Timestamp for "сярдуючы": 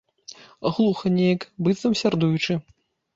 2.01-2.57